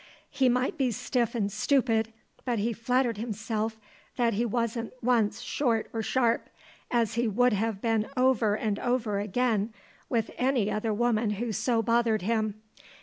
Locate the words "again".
9.19-9.71